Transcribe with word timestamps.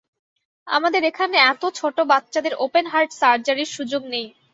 আমাদের 0.67 1.01
এখানে 1.03 1.35
এত 1.51 1.63
ছোট 1.75 1.97
বাচ্চাদের 2.11 2.53
ওপেন 2.65 2.85
হার্ট 2.87 3.11
সাজারির 3.19 3.73
সুযোগ 3.75 4.01
নেই। 4.13 4.27